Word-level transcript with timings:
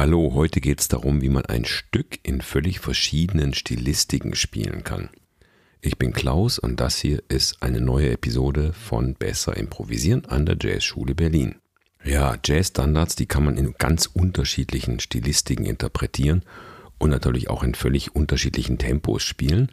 Hallo, 0.00 0.30
heute 0.32 0.60
geht 0.60 0.78
es 0.78 0.86
darum, 0.86 1.22
wie 1.22 1.28
man 1.28 1.44
ein 1.46 1.64
Stück 1.64 2.20
in 2.22 2.40
völlig 2.40 2.78
verschiedenen 2.78 3.52
Stilistiken 3.52 4.36
spielen 4.36 4.84
kann. 4.84 5.08
Ich 5.80 5.98
bin 5.98 6.12
Klaus 6.12 6.60
und 6.60 6.78
das 6.78 6.98
hier 6.98 7.20
ist 7.26 7.64
eine 7.64 7.80
neue 7.80 8.12
Episode 8.12 8.72
von 8.74 9.14
Besser 9.14 9.56
Improvisieren 9.56 10.24
an 10.26 10.46
der 10.46 10.56
Jazzschule 10.60 11.16
Berlin. 11.16 11.56
Ja, 12.04 12.36
Jazzstandards, 12.44 13.16
die 13.16 13.26
kann 13.26 13.44
man 13.44 13.56
in 13.56 13.74
ganz 13.76 14.06
unterschiedlichen 14.06 15.00
Stilistiken 15.00 15.66
interpretieren 15.66 16.44
und 16.98 17.10
natürlich 17.10 17.50
auch 17.50 17.64
in 17.64 17.74
völlig 17.74 18.14
unterschiedlichen 18.14 18.78
Tempos 18.78 19.24
spielen. 19.24 19.72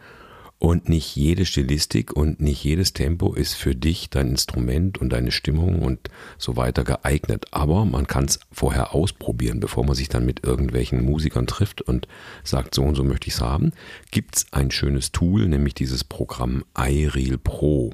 Und 0.57 0.87
nicht 0.87 1.15
jede 1.15 1.45
Stilistik 1.45 2.13
und 2.13 2.39
nicht 2.39 2.63
jedes 2.63 2.93
Tempo 2.93 3.33
ist 3.33 3.55
für 3.55 3.75
dich, 3.75 4.09
dein 4.09 4.29
Instrument 4.29 4.97
und 4.97 5.09
deine 5.09 5.31
Stimmung 5.31 5.81
und 5.81 6.09
so 6.37 6.55
weiter 6.55 6.85
geeignet. 6.85 7.47
Aber 7.51 7.83
man 7.83 8.07
kann 8.07 8.25
es 8.25 8.39
vorher 8.51 8.95
ausprobieren, 8.95 9.59
bevor 9.59 9.85
man 9.85 9.95
sich 9.95 10.07
dann 10.07 10.25
mit 10.25 10.45
irgendwelchen 10.45 11.03
Musikern 11.03 11.45
trifft 11.45 11.81
und 11.81 12.07
sagt, 12.43 12.73
so 12.73 12.83
und 12.83 12.95
so 12.95 13.03
möchte 13.03 13.27
ich 13.27 13.35
es 13.35 13.41
haben. 13.41 13.73
Gibt 14.11 14.37
es 14.37 14.45
ein 14.51 14.71
schönes 14.71 15.11
Tool, 15.11 15.45
nämlich 15.47 15.73
dieses 15.73 16.05
Programm 16.05 16.63
iReal 16.77 17.37
Pro. 17.37 17.93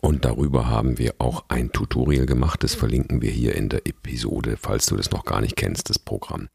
Und 0.00 0.26
darüber 0.26 0.68
haben 0.68 0.98
wir 0.98 1.14
auch 1.18 1.46
ein 1.48 1.72
Tutorial 1.72 2.26
gemacht. 2.26 2.62
Das 2.62 2.74
verlinken 2.74 3.22
wir 3.22 3.30
hier 3.30 3.54
in 3.54 3.70
der 3.70 3.86
Episode, 3.86 4.58
falls 4.60 4.84
du 4.84 4.96
das 4.96 5.10
noch 5.10 5.24
gar 5.24 5.40
nicht 5.40 5.56
kennst, 5.56 5.88
das 5.88 5.98
Programm. 5.98 6.50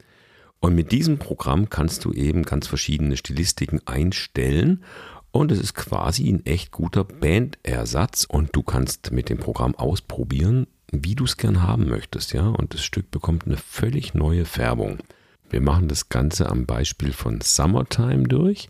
Und 0.60 0.76
mit 0.76 0.92
diesem 0.92 1.18
Programm 1.18 1.70
kannst 1.70 2.06
du 2.06 2.12
eben 2.12 2.44
ganz 2.44 2.68
verschiedene 2.68 3.18
Stilistiken 3.18 3.82
einstellen 3.88 4.84
und 5.32 5.52
es 5.52 5.60
ist 5.60 5.76
quasi 5.76 6.30
ein 6.30 6.46
echt 6.46 6.72
guter 6.72 7.04
Bandersatz 7.04 8.26
und 8.26 8.56
du 8.56 8.64
kannst 8.64 9.12
mit 9.12 9.30
dem 9.30 9.38
Programm 9.38 9.76
ausprobieren, 9.76 10.68
wie 10.92 11.16
du 11.16 11.26
es 11.26 11.38
gern 11.38 11.62
haben 11.62 11.88
möchtest, 11.88 12.34
ja. 12.34 12.48
Und 12.48 12.74
das 12.74 12.84
Stück 12.84 13.12
bekommt 13.12 13.46
eine 13.46 13.58
völlig 13.58 14.14
neue 14.14 14.46
Färbung. 14.46 15.00
Wir 15.50 15.62
machen 15.62 15.88
das 15.88 16.10
Ganze 16.10 16.50
am 16.50 16.66
Beispiel 16.66 17.14
von 17.14 17.42
Summertime 17.42 18.24
durch 18.24 18.70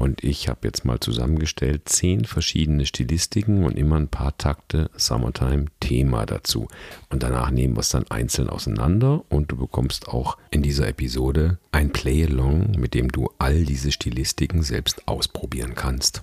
und 0.00 0.24
ich 0.24 0.48
habe 0.48 0.60
jetzt 0.64 0.86
mal 0.86 0.98
zusammengestellt 0.98 1.82
zehn 1.84 2.24
verschiedene 2.24 2.86
Stilistiken 2.86 3.64
und 3.64 3.76
immer 3.76 3.96
ein 3.96 4.08
paar 4.08 4.36
Takte 4.38 4.90
Summertime-Thema 4.96 6.24
dazu. 6.24 6.68
Und 7.10 7.22
danach 7.22 7.50
nehmen 7.50 7.76
wir 7.76 7.80
es 7.80 7.90
dann 7.90 8.10
einzeln 8.10 8.48
auseinander 8.48 9.22
und 9.28 9.52
du 9.52 9.56
bekommst 9.56 10.08
auch 10.08 10.38
in 10.50 10.62
dieser 10.62 10.88
Episode 10.88 11.58
ein 11.70 11.92
Play-Along, 11.92 12.70
mit 12.78 12.94
dem 12.94 13.12
du 13.12 13.28
all 13.38 13.66
diese 13.66 13.92
Stilistiken 13.92 14.62
selbst 14.62 15.06
ausprobieren 15.06 15.74
kannst. 15.74 16.22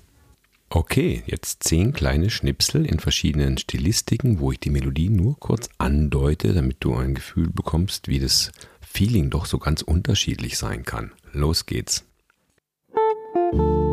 Okay, 0.69 1.21
jetzt 1.27 1.63
zehn 1.63 1.93
kleine 1.93 2.31
Schnipsel 2.31 2.83
in 2.83 2.99
verschiedenen 2.99 3.59
Stilistiken, 3.59 4.39
wo 4.39 4.51
ich 4.51 4.59
die 4.59 4.71
Melodie 4.71 5.09
nur 5.09 5.39
kurz 5.39 5.69
andeute, 5.77 6.55
damit 6.55 6.77
du 6.79 6.95
ein 6.95 7.13
Gefühl 7.13 7.51
bekommst, 7.51 8.07
wie 8.07 8.19
das 8.19 8.51
Feeling 8.81 9.29
doch 9.29 9.45
so 9.45 9.59
ganz 9.59 9.83
unterschiedlich 9.83 10.57
sein 10.57 10.83
kann. 10.83 11.11
Los 11.31 11.67
geht's. 11.67 12.06
Thank 13.49 13.61
you. 13.61 13.86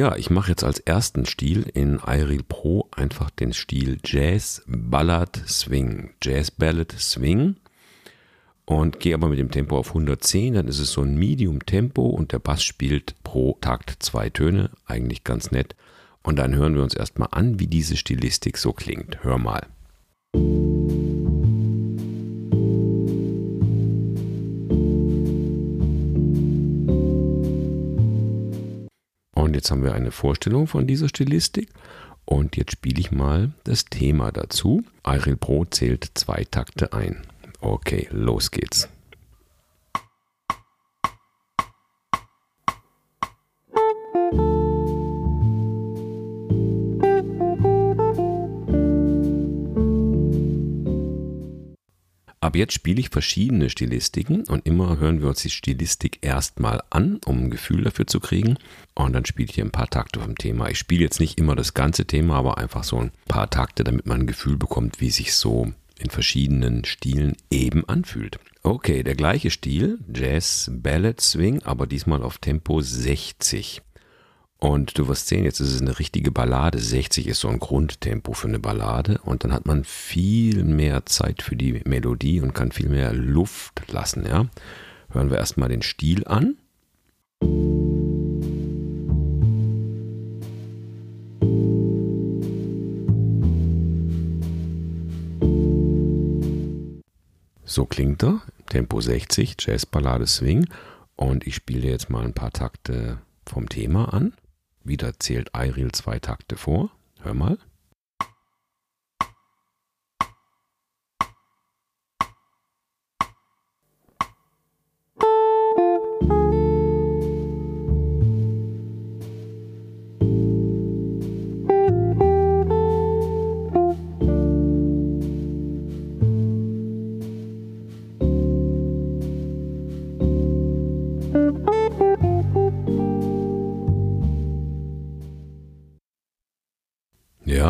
Ja, 0.00 0.16
ich 0.16 0.30
mache 0.30 0.48
jetzt 0.48 0.64
als 0.64 0.78
ersten 0.78 1.26
Stil 1.26 1.66
in 1.74 1.96
iReal 1.96 2.42
Pro 2.48 2.88
einfach 2.90 3.28
den 3.28 3.52
Stil 3.52 3.98
Jazz 4.02 4.62
Ballad 4.66 5.42
Swing. 5.46 6.14
Jazz 6.22 6.50
Ballad 6.50 6.92
Swing. 6.92 7.56
Und 8.64 8.98
gehe 8.98 9.12
aber 9.12 9.28
mit 9.28 9.38
dem 9.38 9.50
Tempo 9.50 9.76
auf 9.76 9.88
110, 9.88 10.54
dann 10.54 10.68
ist 10.68 10.78
es 10.78 10.92
so 10.92 11.02
ein 11.02 11.18
Medium 11.18 11.66
Tempo 11.66 12.06
und 12.06 12.32
der 12.32 12.38
Bass 12.38 12.64
spielt 12.64 13.14
pro 13.24 13.58
Takt 13.60 13.96
zwei 13.98 14.30
Töne, 14.30 14.70
eigentlich 14.86 15.22
ganz 15.22 15.50
nett. 15.50 15.76
Und 16.22 16.38
dann 16.38 16.54
hören 16.54 16.76
wir 16.76 16.82
uns 16.82 16.94
erstmal 16.94 17.28
an, 17.32 17.60
wie 17.60 17.66
diese 17.66 17.98
Stilistik 17.98 18.56
so 18.56 18.72
klingt. 18.72 19.22
Hör 19.22 19.36
mal. 19.36 19.66
Jetzt 29.60 29.70
haben 29.70 29.84
wir 29.84 29.94
eine 29.94 30.10
Vorstellung 30.10 30.66
von 30.66 30.86
dieser 30.86 31.08
Stilistik. 31.08 31.68
Und 32.24 32.56
jetzt 32.56 32.72
spiele 32.72 33.00
ich 33.00 33.10
mal 33.10 33.52
das 33.64 33.84
Thema 33.84 34.32
dazu. 34.32 34.84
iReal 35.06 35.36
Pro 35.36 35.66
zählt 35.66 36.10
zwei 36.14 36.44
Takte 36.50 36.92
ein. 36.94 37.22
Okay, 37.60 38.08
los 38.10 38.50
geht's. 38.50 38.88
Ab 52.42 52.56
jetzt 52.56 52.72
spiele 52.72 53.00
ich 53.00 53.10
verschiedene 53.10 53.68
Stilistiken 53.68 54.44
und 54.44 54.64
immer 54.66 54.98
hören 54.98 55.20
wir 55.20 55.28
uns 55.28 55.42
die 55.42 55.50
Stilistik 55.50 56.20
erstmal 56.22 56.82
an, 56.88 57.20
um 57.26 57.44
ein 57.44 57.50
Gefühl 57.50 57.84
dafür 57.84 58.06
zu 58.06 58.18
kriegen. 58.18 58.56
Und 58.94 59.12
dann 59.12 59.26
spiele 59.26 59.50
ich 59.50 59.56
hier 59.56 59.64
ein 59.64 59.70
paar 59.70 59.90
Takte 59.90 60.20
vom 60.20 60.38
Thema. 60.38 60.70
Ich 60.70 60.78
spiele 60.78 61.02
jetzt 61.02 61.20
nicht 61.20 61.38
immer 61.38 61.54
das 61.54 61.74
ganze 61.74 62.06
Thema, 62.06 62.36
aber 62.36 62.56
einfach 62.56 62.82
so 62.82 62.98
ein 62.98 63.10
paar 63.28 63.50
Takte, 63.50 63.84
damit 63.84 64.06
man 64.06 64.20
ein 64.20 64.26
Gefühl 64.26 64.56
bekommt, 64.56 65.02
wie 65.02 65.10
sich 65.10 65.34
so 65.34 65.70
in 65.98 66.08
verschiedenen 66.08 66.86
Stilen 66.86 67.36
eben 67.50 67.86
anfühlt. 67.86 68.38
Okay, 68.62 69.02
der 69.02 69.16
gleiche 69.16 69.50
Stil, 69.50 69.98
Jazz 70.10 70.70
Ballad 70.72 71.20
Swing, 71.20 71.62
aber 71.64 71.86
diesmal 71.86 72.22
auf 72.22 72.38
Tempo 72.38 72.80
60. 72.80 73.82
Und 74.60 74.98
du 74.98 75.08
wirst 75.08 75.26
sehen, 75.26 75.44
jetzt 75.44 75.60
ist 75.60 75.72
es 75.72 75.80
eine 75.80 75.98
richtige 75.98 76.30
Ballade. 76.30 76.78
60 76.78 77.28
ist 77.28 77.40
so 77.40 77.48
ein 77.48 77.58
Grundtempo 77.58 78.34
für 78.34 78.46
eine 78.46 78.58
Ballade. 78.58 79.18
Und 79.24 79.42
dann 79.42 79.54
hat 79.54 79.64
man 79.64 79.84
viel 79.84 80.64
mehr 80.64 81.06
Zeit 81.06 81.40
für 81.40 81.56
die 81.56 81.80
Melodie 81.86 82.42
und 82.42 82.54
kann 82.54 82.70
viel 82.70 82.90
mehr 82.90 83.14
Luft 83.14 83.90
lassen. 83.90 84.26
Ja? 84.26 84.50
Hören 85.12 85.30
wir 85.30 85.38
erstmal 85.38 85.70
den 85.70 85.80
Stil 85.80 86.26
an. 86.26 86.58
So 97.64 97.86
klingt 97.86 98.22
er. 98.22 98.42
Tempo 98.68 99.00
60, 99.00 99.56
Jazzballade 99.58 100.26
Swing. 100.26 100.68
Und 101.16 101.46
ich 101.46 101.54
spiele 101.54 101.88
jetzt 101.88 102.10
mal 102.10 102.26
ein 102.26 102.34
paar 102.34 102.52
Takte 102.52 103.20
vom 103.46 103.66
Thema 103.70 104.12
an. 104.12 104.34
Wieder 104.82 105.18
zählt 105.18 105.54
Eiril 105.54 105.92
zwei 105.92 106.18
Takte 106.18 106.56
vor. 106.56 106.90
Hör 107.20 107.34
mal. 107.34 107.58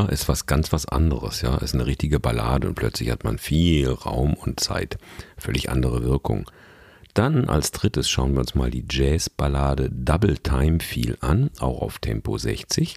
Ist 0.06 0.28
was 0.28 0.46
ganz 0.46 0.72
was 0.72 0.86
anderes, 0.86 1.42
ja. 1.42 1.56
Ist 1.56 1.74
eine 1.74 1.86
richtige 1.86 2.20
Ballade 2.20 2.68
und 2.68 2.74
plötzlich 2.74 3.10
hat 3.10 3.24
man 3.24 3.38
viel 3.38 3.88
Raum 3.88 4.34
und 4.34 4.60
Zeit. 4.60 4.98
Völlig 5.36 5.70
andere 5.70 6.02
Wirkung. 6.02 6.50
Dann 7.14 7.48
als 7.48 7.72
drittes 7.72 8.08
schauen 8.08 8.34
wir 8.34 8.40
uns 8.40 8.54
mal 8.54 8.70
die 8.70 8.84
Jazz-Ballade 8.88 9.90
Double 9.90 10.38
Time 10.38 10.80
Feel 10.80 11.18
an, 11.20 11.50
auch 11.58 11.82
auf 11.82 11.98
Tempo 11.98 12.38
60. 12.38 12.96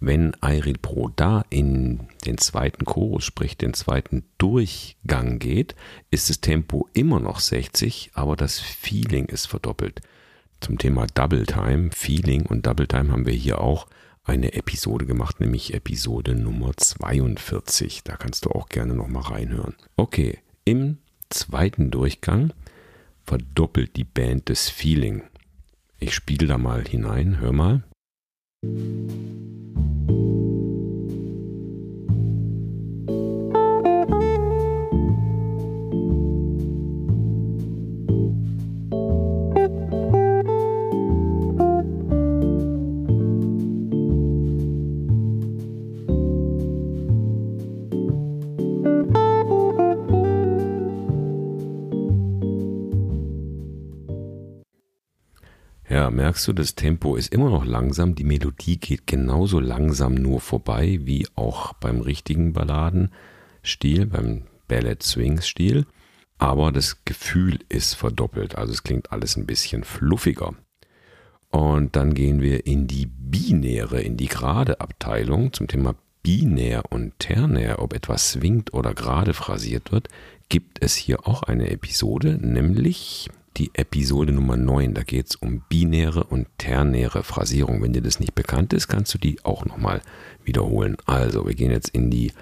Wenn 0.00 0.36
Iril 0.42 0.76
Pro 0.76 1.08
da 1.08 1.44
in 1.48 2.08
den 2.26 2.36
zweiten 2.36 2.84
Chorus, 2.84 3.24
sprich 3.24 3.56
den 3.56 3.72
zweiten 3.72 4.24
Durchgang 4.36 5.38
geht, 5.38 5.74
ist 6.10 6.28
das 6.28 6.42
Tempo 6.42 6.88
immer 6.92 7.20
noch 7.20 7.40
60, 7.40 8.10
aber 8.12 8.36
das 8.36 8.60
Feeling 8.60 9.26
ist 9.26 9.46
verdoppelt. 9.46 10.02
Zum 10.60 10.76
Thema 10.76 11.06
Double 11.14 11.46
Time, 11.46 11.90
Feeling 11.92 12.44
und 12.44 12.66
Double 12.66 12.86
Time 12.86 13.12
haben 13.12 13.24
wir 13.24 13.32
hier 13.32 13.60
auch 13.60 13.86
eine 14.24 14.54
Episode 14.54 15.06
gemacht, 15.06 15.40
nämlich 15.40 15.74
Episode 15.74 16.34
Nummer 16.34 16.72
42. 16.76 18.02
Da 18.04 18.16
kannst 18.16 18.46
du 18.46 18.50
auch 18.50 18.68
gerne 18.68 18.94
nochmal 18.94 19.22
reinhören. 19.22 19.74
Okay, 19.96 20.38
im 20.64 20.98
zweiten 21.28 21.90
Durchgang 21.90 22.52
verdoppelt 23.24 23.96
die 23.96 24.04
Band 24.04 24.48
das 24.48 24.68
Feeling. 24.68 25.22
Ich 25.98 26.14
spiele 26.14 26.46
da 26.46 26.58
mal 26.58 26.84
hinein, 26.86 27.38
hör 27.38 27.52
mal. 27.52 27.84
Ja, 55.94 56.10
merkst 56.10 56.48
du, 56.48 56.52
das 56.52 56.74
Tempo 56.74 57.14
ist 57.14 57.32
immer 57.32 57.50
noch 57.50 57.64
langsam, 57.64 58.16
die 58.16 58.24
Melodie 58.24 58.78
geht 58.78 59.06
genauso 59.06 59.60
langsam 59.60 60.16
nur 60.16 60.40
vorbei 60.40 60.98
wie 61.04 61.28
auch 61.36 61.72
beim 61.74 62.00
richtigen 62.00 62.52
Balladenstil, 62.52 64.06
beim 64.06 64.42
Ballad 64.66 65.04
Swing 65.04 65.40
Stil, 65.40 65.86
aber 66.36 66.72
das 66.72 67.04
Gefühl 67.04 67.60
ist 67.68 67.94
verdoppelt, 67.94 68.56
also 68.56 68.72
es 68.72 68.82
klingt 68.82 69.12
alles 69.12 69.36
ein 69.36 69.46
bisschen 69.46 69.84
fluffiger. 69.84 70.56
Und 71.50 71.94
dann 71.94 72.14
gehen 72.14 72.42
wir 72.42 72.66
in 72.66 72.88
die 72.88 73.06
binäre, 73.06 74.00
in 74.00 74.16
die 74.16 74.26
gerade 74.26 74.80
Abteilung 74.80 75.52
zum 75.52 75.68
Thema 75.68 75.94
binär 76.24 76.82
und 76.90 77.16
ternär, 77.20 77.80
ob 77.80 77.92
etwas 77.92 78.32
swingt 78.32 78.74
oder 78.74 78.94
gerade 78.94 79.32
phrasiert 79.32 79.92
wird, 79.92 80.08
gibt 80.48 80.82
es 80.82 80.96
hier 80.96 81.28
auch 81.28 81.44
eine 81.44 81.70
Episode, 81.70 82.36
nämlich 82.44 83.30
die 83.56 83.70
Episode 83.74 84.32
Nummer 84.32 84.56
9. 84.56 84.94
Da 84.94 85.02
geht 85.02 85.30
es 85.30 85.36
um 85.36 85.62
binäre 85.68 86.24
und 86.24 86.46
ternäre 86.58 87.22
Phrasierung. 87.22 87.82
Wenn 87.82 87.92
dir 87.92 88.02
das 88.02 88.20
nicht 88.20 88.34
bekannt 88.34 88.72
ist, 88.72 88.88
kannst 88.88 89.14
du 89.14 89.18
die 89.18 89.44
auch 89.44 89.64
nochmal 89.64 90.02
wiederholen. 90.44 90.96
Also, 91.06 91.46
wir 91.46 91.54
gehen 91.54 91.70
jetzt 91.70 91.88
in 91.88 92.10
die 92.10 92.32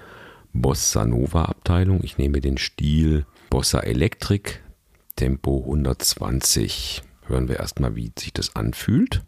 Bossa 0.53 1.05
Nova 1.05 1.45
Abteilung. 1.45 2.01
Ich 2.03 2.17
nehme 2.17 2.41
den 2.41 2.57
Stil 2.57 3.25
Bossa 3.49 3.79
Electric, 3.79 4.59
Tempo 5.15 5.61
120. 5.65 7.03
Hören 7.27 7.47
wir 7.47 7.57
erstmal, 7.57 7.95
wie 7.95 8.11
sich 8.17 8.33
das 8.33 8.55
anfühlt. 8.55 9.21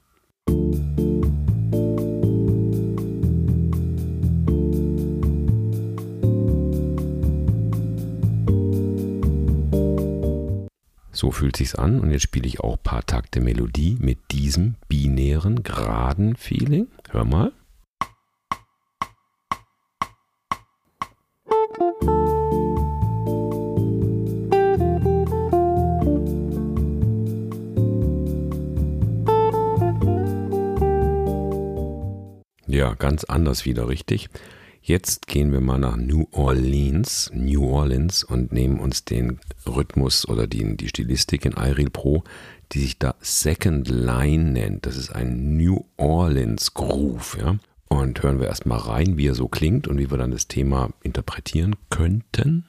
So 11.25 11.31
fühlt 11.31 11.57
sich's 11.57 11.73
an 11.73 12.01
und 12.01 12.11
jetzt 12.11 12.21
spiele 12.21 12.45
ich 12.45 12.59
auch 12.59 12.77
ein 12.77 12.83
paar 12.83 13.03
Takte 13.03 13.41
Melodie 13.41 13.97
mit 13.99 14.19
diesem 14.29 14.75
binären, 14.87 15.63
geraden 15.63 16.35
Feeling. 16.35 16.85
Hör 17.09 17.25
mal. 17.25 17.51
Ja, 32.67 32.93
ganz 32.93 33.23
anders 33.23 33.65
wieder, 33.65 33.89
richtig? 33.89 34.29
Jetzt 34.87 35.25
gehen 35.25 35.51
wir 35.51 35.61
mal 35.61 35.79
nach 35.79 35.97
New 35.97 36.27
Orleans, 36.31 37.31
New 37.33 37.67
Orleans 37.67 38.23
und 38.23 38.51
nehmen 38.51 38.79
uns 38.79 39.03
den 39.03 39.39
Rhythmus 39.65 40.27
oder 40.27 40.45
die, 40.45 40.77
die 40.77 40.89
Stilistik 40.89 41.43
in 41.45 41.53
Iril 41.53 41.89
Pro, 41.89 42.23
die 42.71 42.81
sich 42.81 42.99
da 42.99 43.15
Second 43.19 43.87
Line 43.87 44.51
nennt. 44.51 44.85
Das 44.85 44.95
ist 44.95 45.09
ein 45.09 45.57
New 45.57 45.85
Orleans 45.97 46.75
Groove, 46.75 47.35
ja. 47.41 47.57
Und 47.87 48.21
hören 48.21 48.39
wir 48.39 48.45
erstmal 48.45 48.77
rein, 48.77 49.17
wie 49.17 49.25
er 49.25 49.33
so 49.33 49.47
klingt 49.47 49.87
und 49.87 49.97
wie 49.97 50.11
wir 50.11 50.19
dann 50.19 50.29
das 50.29 50.47
Thema 50.47 50.91
interpretieren 51.01 51.75
könnten. 51.89 52.65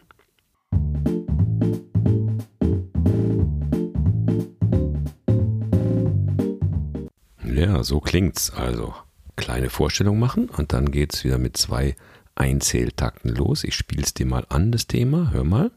Ja, 7.44 7.82
so 7.82 8.00
klingt's 8.00 8.50
also 8.50 8.94
kleine 9.36 9.70
Vorstellung 9.70 10.18
machen 10.18 10.48
und 10.48 10.72
dann 10.72 10.90
geht 10.90 11.14
es 11.14 11.24
wieder 11.24 11.38
mit 11.38 11.56
zwei 11.56 11.94
Einzähltakten 12.34 13.34
los. 13.34 13.64
Ich 13.64 13.74
spiele 13.74 14.02
es 14.02 14.14
dir 14.14 14.26
mal 14.26 14.46
an, 14.48 14.72
das 14.72 14.86
Thema. 14.86 15.30
Hör 15.32 15.44
mal. 15.44 15.70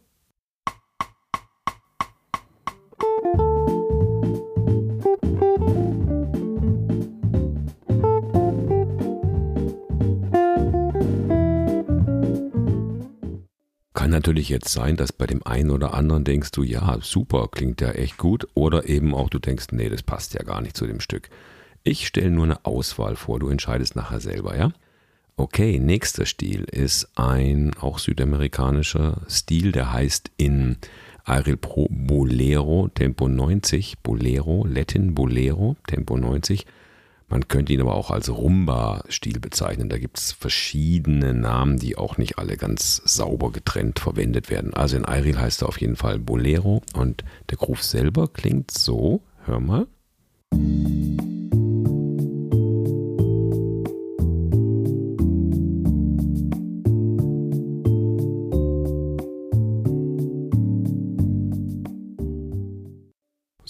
Kann 13.94 14.12
natürlich 14.12 14.50
jetzt 14.50 14.70
sein, 14.70 14.96
dass 14.96 15.12
bei 15.12 15.28
dem 15.28 15.46
einen 15.46 15.72
oder 15.72 15.94
anderen 15.94 16.24
denkst 16.24 16.52
du, 16.52 16.64
ja, 16.64 16.98
super, 17.02 17.50
klingt 17.52 17.82
ja 17.82 17.92
echt 17.92 18.18
gut. 18.18 18.48
Oder 18.54 18.88
eben 18.88 19.14
auch 19.14 19.30
du 19.30 19.40
denkst, 19.40 19.68
nee, 19.72 19.90
das 19.90 20.04
passt 20.04 20.34
ja 20.34 20.44
gar 20.44 20.62
nicht 20.62 20.76
zu 20.76 20.88
dem 20.88 21.00
Stück. 21.00 21.30
Ich 21.84 22.08
stelle 22.08 22.32
nur 22.32 22.46
eine 22.46 22.66
Auswahl 22.66 23.16
vor, 23.16 23.40
du 23.40 23.50
entscheidest 23.50 23.96
nachher 23.96 24.20
selber, 24.20 24.58
ja? 24.58 24.72
Okay, 25.38 25.80
nächster 25.80 26.26
Stil 26.26 26.66
ist 26.66 27.08
ein 27.16 27.74
auch 27.80 28.00
südamerikanischer 28.00 29.22
Stil, 29.30 29.72
der 29.72 29.94
heißt 29.94 30.32
in 30.36 30.78
Ariel 31.24 31.56
Pro 31.56 31.88
Bolero 31.90 32.90
Tempo 32.94 33.30
90, 33.30 34.00
Bolero, 34.00 34.66
Latin 34.68 35.16
Bolero 35.16 35.78
Tempo 35.88 36.18
90. 36.18 36.66
Man 37.30 37.48
könnte 37.48 37.72
ihn 37.72 37.82
aber 37.82 37.94
auch 37.94 38.10
als 38.10 38.30
Rumba-Stil 38.30 39.40
bezeichnen. 39.40 39.88
Da 39.88 40.00
gibt 40.00 40.18
es 40.18 40.32
verschiedene 40.32 41.34
Namen, 41.34 41.78
die 41.78 41.96
auch 41.96 42.18
nicht 42.18 42.40
alle 42.40 42.58
ganz 42.58 43.02
sauber 43.06 43.52
getrennt 43.52 44.00
verwendet 44.00 44.50
werden. 44.50 44.74
Also 44.74 44.98
in 44.98 45.04
Iril 45.04 45.40
heißt 45.40 45.62
er 45.62 45.70
auf 45.70 45.80
jeden 45.80 45.96
Fall 45.96 46.20
Bolero 46.20 46.82
und 46.94 47.24
der 47.50 47.58
Groove 47.58 47.84
selber 47.84 48.28
klingt 48.28 48.72
so. 48.72 49.22
Hör 49.46 49.60
mal. 49.60 49.88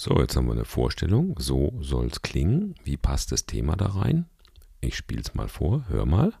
So, 0.02 0.18
jetzt 0.18 0.34
haben 0.34 0.46
wir 0.46 0.54
eine 0.54 0.64
Vorstellung. 0.64 1.34
So 1.38 1.74
soll 1.78 2.06
es 2.06 2.22
klingen. 2.22 2.74
Wie 2.84 2.96
passt 2.96 3.32
das 3.32 3.44
Thema 3.44 3.76
da 3.76 3.84
rein? 3.84 4.24
Ich 4.80 4.96
spiele 4.96 5.20
es 5.20 5.34
mal 5.34 5.46
vor. 5.46 5.84
Hör 5.90 6.06
mal. 6.06 6.32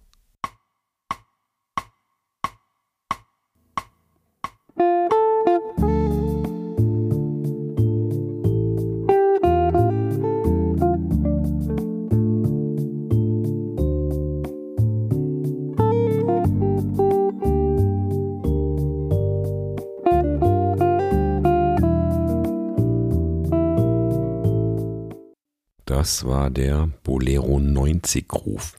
Das 26.10 26.24
war 26.24 26.50
der 26.50 26.90
Bolero 27.04 27.60
90 27.60 28.26
Groove. 28.26 28.74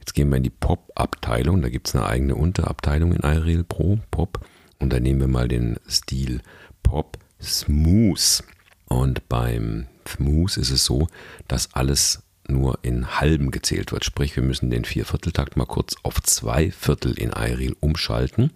Jetzt 0.00 0.12
gehen 0.12 0.28
wir 0.28 0.36
in 0.36 0.42
die 0.42 0.50
Pop-Abteilung. 0.50 1.62
Da 1.62 1.70
gibt 1.70 1.88
es 1.88 1.94
eine 1.94 2.04
eigene 2.04 2.34
Unterabteilung 2.34 3.14
in 3.14 3.22
iReal 3.22 3.64
Pro, 3.64 4.00
Pop. 4.10 4.46
Und 4.78 4.92
da 4.92 5.00
nehmen 5.00 5.18
wir 5.18 5.26
mal 5.26 5.48
den 5.48 5.78
Stil 5.88 6.42
Pop 6.82 7.16
Smooth. 7.40 8.44
Und 8.84 9.26
beim 9.30 9.86
Smooth 10.06 10.58
ist 10.58 10.70
es 10.70 10.84
so, 10.84 11.08
dass 11.48 11.72
alles 11.72 12.22
nur 12.48 12.78
in 12.82 13.18
halben 13.18 13.50
gezählt 13.50 13.90
wird. 13.90 14.04
Sprich, 14.04 14.36
wir 14.36 14.42
müssen 14.42 14.68
den 14.68 14.84
Viervierteltakt 14.84 15.56
mal 15.56 15.64
kurz 15.64 15.96
auf 16.02 16.22
zwei 16.22 16.70
Viertel 16.70 17.18
in 17.18 17.30
iReal 17.30 17.74
umschalten. 17.80 18.50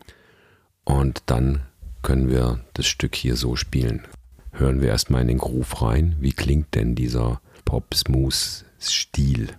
Und 0.85 1.23
dann 1.25 1.63
können 2.03 2.29
wir 2.29 2.61
das 2.75 2.87
Stück 2.87 3.15
hier 3.15 3.37
so 3.37 3.57
spielen. 3.57 4.07
Hören 4.53 4.83
wir 4.83 4.91
erstmal 4.91 5.23
in 5.23 5.29
den 5.29 5.39
Groove 5.39 5.81
rein. 5.81 6.17
Wie 6.21 6.35
klingt 6.35 6.75
denn 6.75 6.95
dieser 6.95 7.41
Pop-Smooth-Stil. 7.69 9.55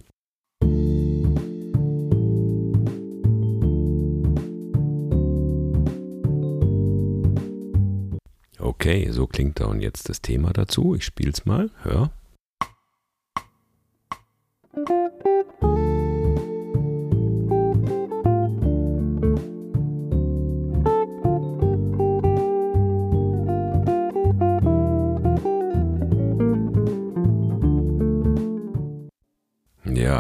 Okay, 8.57 9.11
so 9.11 9.27
klingt 9.27 9.59
da 9.59 9.65
und 9.65 9.81
jetzt 9.81 10.09
das 10.09 10.23
Thema 10.23 10.51
dazu. 10.53 10.95
Ich 10.95 11.05
spiele 11.05 11.29
es 11.29 11.45
mal. 11.45 11.69
Hör. 11.83 12.09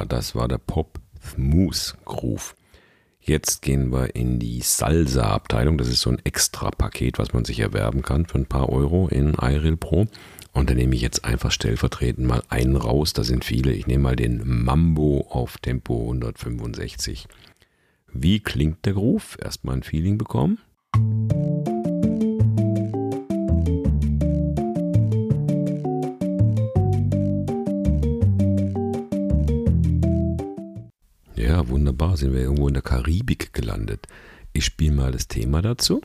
Das 0.09 0.35
war 0.35 0.47
der 0.47 0.57
Pop 0.57 0.99
Smooth 1.23 1.95
Groove. 2.05 2.55
Jetzt 3.21 3.61
gehen 3.61 3.91
wir 3.91 4.15
in 4.15 4.39
die 4.39 4.61
Salsa-Abteilung. 4.61 5.77
Das 5.77 5.87
ist 5.87 6.01
so 6.01 6.09
ein 6.09 6.21
extra 6.23 6.71
Paket, 6.71 7.19
was 7.19 7.33
man 7.33 7.45
sich 7.45 7.59
erwerben 7.59 8.01
kann 8.01 8.25
für 8.25 8.37
ein 8.37 8.47
paar 8.47 8.69
Euro 8.69 9.07
in 9.07 9.33
iReal 9.33 9.77
Pro. 9.77 10.07
Und 10.51 10.69
da 10.69 10.73
nehme 10.73 10.95
ich 10.95 11.01
jetzt 11.01 11.25
einfach 11.25 11.51
stellvertretend 11.51 12.25
mal 12.25 12.41
einen 12.49 12.75
raus. 12.75 13.13
Da 13.13 13.23
sind 13.23 13.45
viele. 13.45 13.71
Ich 13.71 13.87
nehme 13.87 14.03
mal 14.03 14.15
den 14.15 14.41
Mambo 14.63 15.27
auf 15.29 15.57
Tempo 15.59 16.01
165. 16.01 17.27
Wie 18.11 18.39
klingt 18.39 18.85
der 18.85 18.93
Groove? 18.93 19.37
Erstmal 19.39 19.75
ein 19.75 19.83
Feeling 19.83 20.17
bekommen. 20.17 20.57
Wunderbar, 31.67 32.15
sind 32.17 32.33
wir 32.33 32.41
irgendwo 32.41 32.67
in 32.67 32.73
der 32.73 32.83
Karibik 32.83 33.53
gelandet. 33.53 34.07
Ich 34.53 34.65
spiele 34.65 34.95
mal 34.95 35.11
das 35.11 35.27
Thema 35.27 35.61
dazu. 35.61 36.01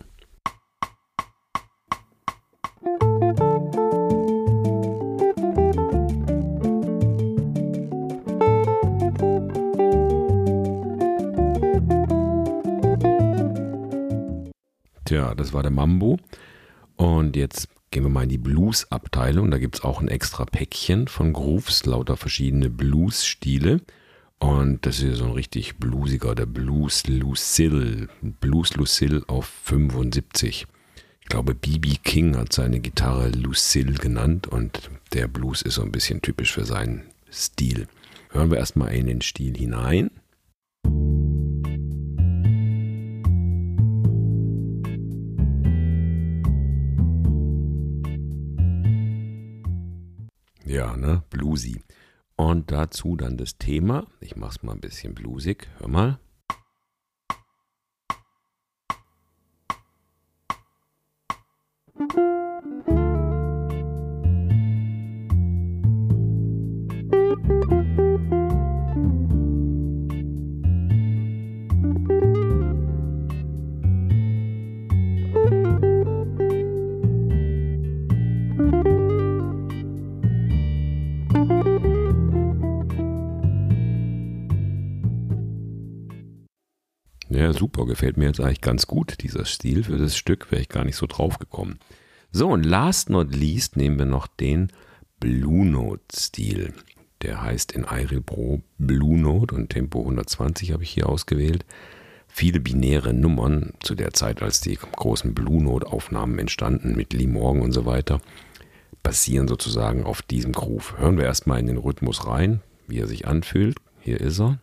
Tja, 15.05 15.35
das 15.35 15.53
war 15.53 15.63
der 15.63 15.71
Mambo. 15.71 16.19
Und 16.97 17.37
jetzt 17.37 17.69
gehen 17.91 18.03
wir 18.03 18.11
mal 18.11 18.25
in 18.25 18.29
die 18.29 18.39
Blues-Abteilung. 18.39 19.51
Da 19.51 19.59
gibt 19.59 19.77
es 19.77 19.85
auch 19.85 20.01
ein 20.01 20.09
extra 20.09 20.45
Päckchen 20.45 21.07
von 21.09 21.33
Grooves, 21.33 21.87
lauter 21.87 22.17
verschiedene 22.17 22.71
Blues-Stile. 22.71 23.81
Und 24.41 24.85
das 24.85 25.01
ist 25.01 25.19
so 25.19 25.25
ein 25.25 25.33
richtig 25.33 25.77
bluesiger, 25.77 26.35
der 26.35 26.47
Blues 26.47 27.07
Lucille. 27.07 28.09
Blues 28.21 28.75
Lucille 28.75 29.23
auf 29.27 29.47
75. 29.47 30.67
Ich 31.21 31.29
glaube, 31.29 31.55
B.B. 31.55 31.97
King 32.03 32.37
hat 32.37 32.53
seine 32.53 32.81
Gitarre 32.81 33.31
Lucille 33.31 33.95
genannt 33.95 34.47
und 34.47 34.91
der 35.13 35.29
Blues 35.29 35.63
ist 35.63 35.77
so 35.77 35.83
ein 35.83 35.93
bisschen 35.93 36.21
typisch 36.21 36.53
für 36.53 36.67
seinen 36.67 37.05
Stil. 37.33 37.87
Hören 38.31 38.51
wir 38.51 38.59
erstmal 38.59 38.95
in 38.95 39.07
den 39.07 39.23
Stil 39.23 39.57
hinein. 39.57 40.11
Ja, 50.67 50.97
ne? 50.97 51.23
Bluesy. 51.31 51.81
Und 52.37 52.71
dazu 52.71 53.17
dann 53.17 53.37
das 53.37 53.59
Thema. 53.59 54.07
Ich 54.21 54.37
mache 54.37 54.57
es 54.57 54.63
mal 54.63 54.73
ein 54.73 54.81
bisschen 54.81 55.15
blusig. 55.15 55.69
Hör 55.79 55.89
mal. 55.89 56.19
Super, 87.59 87.87
gefällt 87.87 88.17
mir 88.17 88.27
jetzt 88.27 88.41
eigentlich 88.41 88.61
ganz 88.61 88.87
gut, 88.87 89.23
dieser 89.23 89.45
Stil 89.45 89.85
für 89.85 89.97
das 89.97 90.17
Stück, 90.17 90.51
wäre 90.51 90.63
ich 90.63 90.69
gar 90.69 90.85
nicht 90.85 90.97
so 90.97 91.07
drauf 91.07 91.39
gekommen. 91.39 91.79
So, 92.31 92.49
und 92.51 92.65
last 92.65 93.11
not 93.11 93.35
least 93.35 93.77
nehmen 93.77 93.99
wir 93.99 94.07
noch 94.07 94.27
den 94.27 94.73
Blue 95.21 95.65
Note-Stil. 95.65 96.75
Der 97.23 97.43
heißt 97.43 97.73
in 97.73 97.85
Iril 97.85 98.21
Pro 98.21 98.61
Blue 98.79 99.19
Note 99.19 99.55
und 99.55 99.71
Tempo 99.71 100.01
120 100.01 100.73
habe 100.73 100.83
ich 100.83 100.91
hier 100.91 101.09
ausgewählt. 101.09 101.65
Viele 102.29 102.61
binäre 102.61 103.15
Nummern 103.15 103.73
zu 103.81 103.95
der 103.95 104.13
Zeit, 104.13 104.43
als 104.43 104.61
die 104.61 104.75
großen 104.75 105.33
Blue 105.35 105.63
Note-Aufnahmen 105.63 106.39
entstanden 106.39 106.97
mit 106.97 107.13
Lee 107.13 107.29
Morgan 107.29 107.63
und 107.63 107.73
so 107.73 107.87
weiter, 107.87 108.21
basieren 109.03 109.47
sozusagen 109.47 110.05
auf 110.05 110.21
diesem 110.21 110.53
Groove. 110.53 110.99
Hören 110.99 111.17
wir 111.17 111.25
erstmal 111.25 111.61
in 111.61 111.69
den 111.69 111.79
Rhythmus 111.79 112.27
rein, 112.27 112.61
wie 112.89 112.99
er 112.99 113.07
sich 113.07 113.29
anfühlt. 113.29 113.79
Hier 114.01 114.21
ist 114.21 114.41
er. 114.41 114.59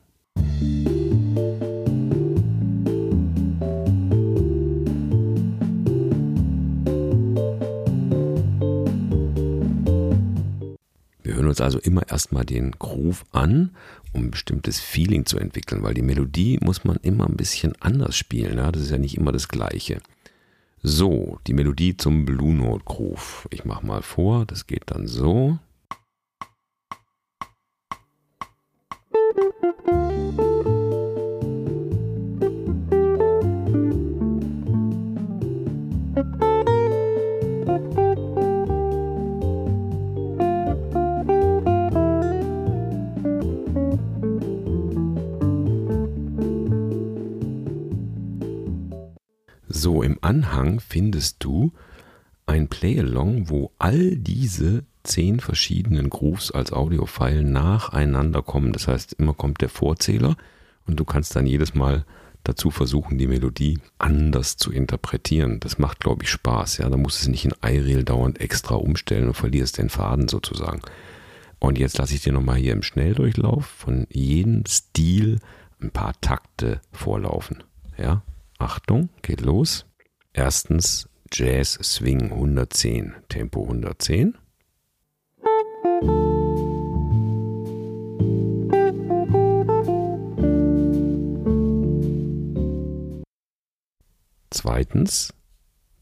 Uns 11.51 11.61
also 11.61 11.79
immer 11.79 12.09
erstmal 12.09 12.45
den 12.45 12.71
Groove 12.71 13.23
an, 13.31 13.71
um 14.13 14.25
ein 14.25 14.31
bestimmtes 14.31 14.79
Feeling 14.79 15.25
zu 15.25 15.37
entwickeln, 15.37 15.83
weil 15.83 15.93
die 15.93 16.01
Melodie 16.01 16.59
muss 16.61 16.83
man 16.83 16.97
immer 16.97 17.27
ein 17.27 17.37
bisschen 17.37 17.73
anders 17.79 18.15
spielen. 18.15 18.57
Ja? 18.57 18.71
Das 18.71 18.81
ist 18.81 18.91
ja 18.91 18.97
nicht 18.97 19.17
immer 19.17 19.31
das 19.31 19.47
Gleiche. 19.47 20.01
So, 20.83 21.39
die 21.45 21.53
Melodie 21.53 21.95
zum 21.95 22.25
Blue 22.25 22.53
Note 22.53 22.83
Groove. 22.85 23.47
Ich 23.51 23.65
mache 23.65 23.85
mal 23.85 24.01
vor, 24.01 24.45
das 24.45 24.65
geht 24.65 24.83
dann 24.87 25.07
so. 25.07 25.59
Anhang 50.31 50.79
findest 50.79 51.43
du 51.43 51.73
ein 52.45 52.69
Playalong, 52.69 53.49
wo 53.49 53.71
all 53.79 54.15
diese 54.15 54.85
zehn 55.03 55.41
verschiedenen 55.41 56.09
Grooves 56.09 56.51
als 56.51 56.71
Audiofile 56.71 57.43
nacheinander 57.43 58.41
kommen. 58.41 58.71
Das 58.71 58.87
heißt, 58.87 59.11
immer 59.19 59.33
kommt 59.33 59.59
der 59.59 59.67
Vorzähler 59.67 60.37
und 60.87 60.97
du 61.01 61.03
kannst 61.03 61.35
dann 61.35 61.45
jedes 61.45 61.75
Mal 61.75 62.05
dazu 62.45 62.71
versuchen, 62.71 63.17
die 63.17 63.27
Melodie 63.27 63.79
anders 63.97 64.55
zu 64.55 64.71
interpretieren. 64.71 65.59
Das 65.59 65.79
macht, 65.79 65.99
glaube 65.99 66.23
ich, 66.23 66.29
Spaß. 66.29 66.77
Ja, 66.77 66.89
da 66.89 66.95
musst 66.95 67.19
du 67.19 67.23
es 67.23 67.27
nicht 67.27 67.43
in 67.43 67.53
iReal 67.61 68.05
dauernd 68.05 68.39
extra 68.39 68.75
umstellen 68.75 69.27
und 69.27 69.33
verlierst 69.33 69.79
den 69.79 69.89
Faden 69.89 70.29
sozusagen. 70.29 70.79
Und 71.59 71.77
jetzt 71.77 71.97
lasse 71.97 72.15
ich 72.15 72.21
dir 72.21 72.31
nochmal 72.31 72.55
hier 72.55 72.71
im 72.71 72.83
Schnelldurchlauf 72.83 73.65
von 73.65 74.07
jedem 74.09 74.65
Stil 74.65 75.39
ein 75.81 75.91
paar 75.91 76.13
Takte 76.21 76.79
vorlaufen. 76.93 77.63
Ja, 77.97 78.23
Achtung, 78.59 79.09
geht 79.23 79.41
los. 79.41 79.85
Erstens 80.33 81.09
Jazz 81.31 81.73
Swing 81.81 82.31
110, 82.31 83.15
Tempo 83.27 83.63
110. 83.63 84.37
Zweitens 94.49 95.33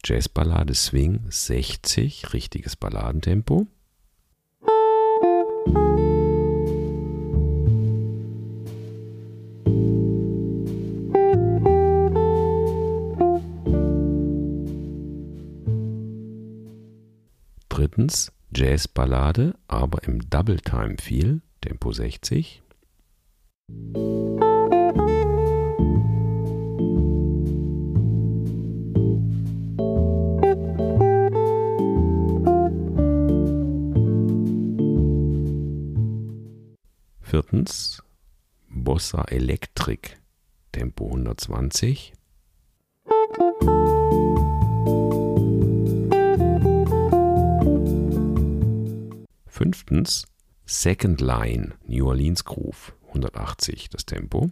Jazzballade 0.04 0.74
Swing 0.74 1.20
60, 1.28 2.32
richtiges 2.32 2.76
Balladentempo. 2.76 3.66
Drittens 17.90 18.30
Jazzballade, 18.54 19.58
aber 19.66 20.04
im 20.04 20.30
Double 20.30 20.60
Time 20.60 20.94
Feel, 21.00 21.40
Tempo 21.60 21.90
60. 21.90 22.62
Viertens 37.22 38.04
Bossa 38.68 39.24
Electric, 39.24 40.10
Tempo 40.70 41.06
120. 41.06 42.12
Fünftens 49.62 50.24
Second 50.64 51.20
Line, 51.20 51.74
New 51.86 52.08
Orleans 52.08 52.46
Groove, 52.46 52.94
180 53.08 53.90
das 53.90 54.06
Tempo. 54.06 54.50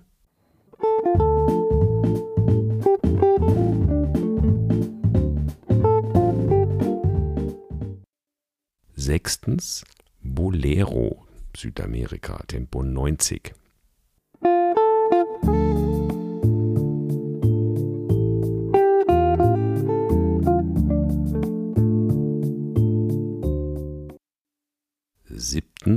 Sechstens 8.94 9.86
Bolero, 10.20 11.26
Südamerika, 11.56 12.42
Tempo 12.46 12.82
90. 12.82 13.54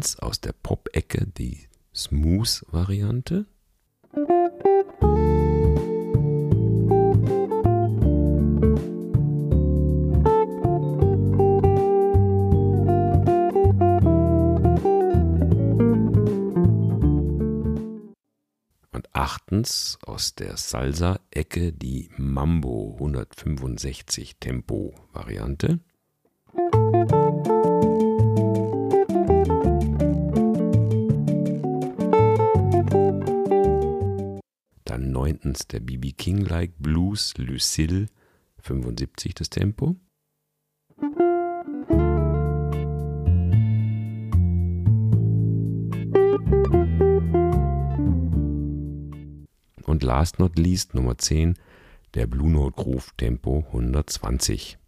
Siebtens 0.02 0.20
aus 0.20 0.42
der 0.42 0.54
Pop-Ecke 0.54 1.28
die 1.28 1.68
Smooth-Variante. 1.94 3.46
Und 18.92 19.16
achtens 19.16 20.00
aus 20.04 20.34
der 20.36 20.58
Salsa-Ecke 20.58 21.74
die 21.74 22.10
Mambo 22.18 22.96
165 22.96 24.38
Tempo-Variante. 24.40 25.80
Dann 34.92 35.14
neuntens 35.14 35.68
der 35.68 35.80
BB 35.80 36.18
King-like 36.18 36.74
Blues 36.78 37.34
Lucille 37.38 38.08
75 38.60 39.34
das 39.34 39.50
Tempo. 39.50 39.96
Und 49.86 50.04
last 50.04 50.40
not 50.40 50.60
least 50.60 50.94
Nummer 50.94 51.18
10 51.18 51.58
der 52.14 52.28
Blue 52.28 52.52
Note 52.52 52.76
Groove 52.76 53.14
Tempo 53.16 53.64
120. 53.68 54.81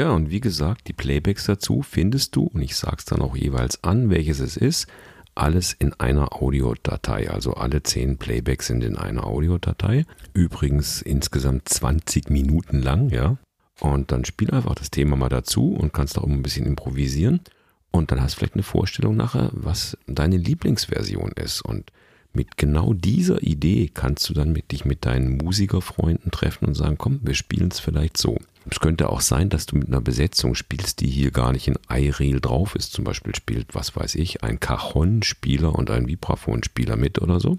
Ja, 0.00 0.12
und 0.12 0.30
wie 0.30 0.40
gesagt, 0.40 0.88
die 0.88 0.94
Playbacks 0.94 1.44
dazu 1.44 1.82
findest 1.82 2.34
du, 2.34 2.44
und 2.44 2.62
ich 2.62 2.74
sage 2.74 2.96
es 3.00 3.04
dann 3.04 3.20
auch 3.20 3.36
jeweils 3.36 3.84
an, 3.84 4.08
welches 4.08 4.40
es 4.40 4.56
ist, 4.56 4.86
alles 5.34 5.74
in 5.74 5.92
einer 5.92 6.40
Audiodatei. 6.40 7.30
Also 7.30 7.52
alle 7.52 7.82
zehn 7.82 8.16
Playbacks 8.16 8.68
sind 8.68 8.82
in 8.82 8.96
einer 8.96 9.26
Audiodatei. 9.26 10.06
Übrigens 10.32 11.02
insgesamt 11.02 11.68
20 11.68 12.30
Minuten 12.30 12.80
lang, 12.80 13.10
ja. 13.10 13.36
Und 13.78 14.10
dann 14.10 14.24
spiel 14.24 14.50
einfach 14.52 14.74
das 14.74 14.90
Thema 14.90 15.16
mal 15.16 15.28
dazu 15.28 15.74
und 15.74 15.92
kannst 15.92 16.16
auch 16.16 16.26
ein 16.26 16.42
bisschen 16.42 16.64
improvisieren. 16.64 17.42
Und 17.90 18.10
dann 18.10 18.22
hast 18.22 18.36
du 18.36 18.38
vielleicht 18.38 18.54
eine 18.54 18.62
Vorstellung 18.62 19.16
nachher, 19.16 19.50
was 19.52 19.98
deine 20.06 20.38
Lieblingsversion 20.38 21.32
ist. 21.32 21.60
Und 21.60 21.92
mit 22.32 22.56
genau 22.56 22.94
dieser 22.94 23.42
Idee 23.42 23.90
kannst 23.92 24.28
du 24.28 24.34
dann 24.34 24.52
mit 24.52 24.72
dich 24.72 24.84
mit 24.84 25.04
deinen 25.04 25.36
Musikerfreunden 25.36 26.30
treffen 26.30 26.66
und 26.66 26.74
sagen, 26.74 26.96
komm, 26.98 27.20
wir 27.22 27.34
spielen 27.34 27.68
es 27.70 27.80
vielleicht 27.80 28.16
so. 28.16 28.38
Es 28.70 28.78
könnte 28.78 29.08
auch 29.08 29.20
sein, 29.20 29.48
dass 29.48 29.66
du 29.66 29.76
mit 29.76 29.88
einer 29.88 30.00
Besetzung 30.00 30.54
spielst, 30.54 31.00
die 31.00 31.08
hier 31.08 31.30
gar 31.30 31.52
nicht 31.52 31.66
in 31.66 31.78
iReal 31.88 32.40
drauf 32.40 32.76
ist. 32.76 32.92
Zum 32.92 33.04
Beispiel 33.04 33.34
spielt, 33.34 33.74
was 33.74 33.96
weiß 33.96 34.14
ich, 34.16 34.44
ein 34.44 34.60
Cajon-Spieler 34.60 35.74
und 35.74 35.90
ein 35.90 36.06
Vibraphon-Spieler 36.06 36.96
mit 36.96 37.20
oder 37.20 37.40
so. 37.40 37.58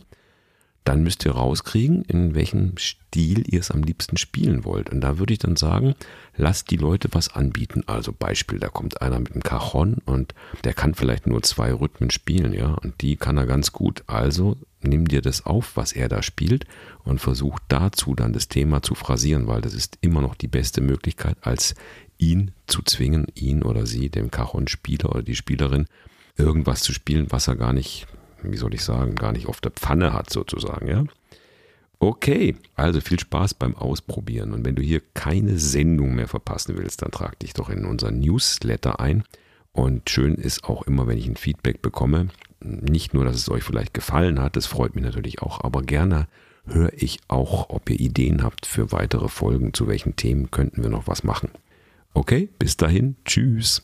Dann 0.83 1.03
müsst 1.03 1.25
ihr 1.25 1.33
rauskriegen, 1.33 2.03
in 2.03 2.33
welchem 2.33 2.73
Stil 2.77 3.43
ihr 3.47 3.59
es 3.59 3.69
am 3.69 3.83
liebsten 3.83 4.17
spielen 4.17 4.65
wollt. 4.65 4.89
Und 4.89 5.01
da 5.01 5.19
würde 5.19 5.33
ich 5.33 5.39
dann 5.39 5.55
sagen, 5.55 5.93
lasst 6.37 6.71
die 6.71 6.77
Leute 6.77 7.09
was 7.11 7.35
anbieten. 7.35 7.83
Also 7.85 8.11
Beispiel, 8.11 8.57
da 8.57 8.69
kommt 8.69 9.01
einer 9.01 9.19
mit 9.19 9.33
einem 9.33 9.43
Cajon 9.43 9.97
und 10.05 10.33
der 10.63 10.73
kann 10.73 10.95
vielleicht 10.95 11.27
nur 11.27 11.43
zwei 11.43 11.71
Rhythmen 11.71 12.09
spielen, 12.09 12.53
ja, 12.53 12.73
und 12.73 13.01
die 13.01 13.15
kann 13.15 13.37
er 13.37 13.45
ganz 13.45 13.71
gut. 13.71 14.03
Also 14.07 14.57
nimm 14.81 15.07
dir 15.07 15.21
das 15.21 15.45
auf, 15.45 15.75
was 15.75 15.91
er 15.91 16.09
da 16.09 16.23
spielt 16.23 16.65
und 17.03 17.19
versuch 17.19 17.59
dazu 17.67 18.15
dann 18.15 18.33
das 18.33 18.47
Thema 18.47 18.81
zu 18.81 18.95
phrasieren, 18.95 19.47
weil 19.47 19.61
das 19.61 19.73
ist 19.73 19.97
immer 20.01 20.21
noch 20.21 20.35
die 20.35 20.47
beste 20.47 20.81
Möglichkeit, 20.81 21.37
als 21.41 21.75
ihn 22.17 22.51
zu 22.67 22.81
zwingen, 22.81 23.27
ihn 23.35 23.63
oder 23.63 23.85
sie, 23.85 24.09
dem 24.09 24.31
Cajon-Spieler 24.31 25.09
oder 25.09 25.23
die 25.23 25.35
Spielerin, 25.35 25.85
irgendwas 26.37 26.81
zu 26.81 26.93
spielen, 26.93 27.27
was 27.29 27.47
er 27.47 27.55
gar 27.55 27.73
nicht 27.73 28.07
wie 28.43 28.57
soll 28.57 28.73
ich 28.73 28.83
sagen, 28.83 29.15
gar 29.15 29.31
nicht 29.31 29.47
auf 29.47 29.61
der 29.61 29.71
Pfanne 29.71 30.13
hat 30.13 30.29
sozusagen, 30.29 30.87
ja. 30.87 31.03
Okay, 31.99 32.55
also 32.75 32.99
viel 32.99 33.19
Spaß 33.19 33.53
beim 33.53 33.75
Ausprobieren. 33.75 34.53
Und 34.53 34.65
wenn 34.65 34.75
du 34.75 34.81
hier 34.81 35.01
keine 35.13 35.59
Sendung 35.59 36.15
mehr 36.15 36.27
verpassen 36.27 36.75
willst, 36.77 37.03
dann 37.03 37.11
trag 37.11 37.37
dich 37.37 37.53
doch 37.53 37.69
in 37.69 37.85
unseren 37.85 38.19
Newsletter 38.19 38.99
ein. 38.99 39.23
Und 39.71 40.09
schön 40.09 40.33
ist 40.33 40.63
auch 40.63 40.81
immer, 40.83 41.05
wenn 41.05 41.19
ich 41.19 41.27
ein 41.27 41.35
Feedback 41.35 41.83
bekomme. 41.83 42.29
Nicht 42.59 43.13
nur, 43.13 43.23
dass 43.23 43.35
es 43.35 43.49
euch 43.49 43.63
vielleicht 43.63 43.93
gefallen 43.93 44.41
hat, 44.41 44.55
das 44.55 44.65
freut 44.65 44.95
mich 44.95 45.03
natürlich 45.03 45.41
auch, 45.41 45.63
aber 45.63 45.83
gerne 45.83 46.27
höre 46.65 46.93
ich 46.93 47.19
auch, 47.27 47.69
ob 47.69 47.89
ihr 47.89 47.99
Ideen 47.99 48.43
habt 48.43 48.65
für 48.65 48.91
weitere 48.91 49.29
Folgen, 49.29 49.73
zu 49.73 49.87
welchen 49.87 50.15
Themen 50.15 50.51
könnten 50.51 50.83
wir 50.83 50.89
noch 50.89 51.07
was 51.07 51.23
machen. 51.23 51.49
Okay, 52.13 52.49
bis 52.59 52.77
dahin, 52.77 53.15
tschüss. 53.25 53.83